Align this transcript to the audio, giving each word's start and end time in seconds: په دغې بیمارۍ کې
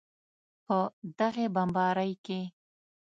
په 0.65 0.77
دغې 1.19 1.45
بیمارۍ 1.55 2.11
کې 2.25 2.39